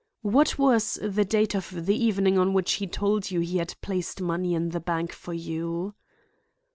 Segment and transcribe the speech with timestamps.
[0.23, 4.19] "What was the date of the evening on which he told you he had placed
[4.19, 5.93] money in bank for you?"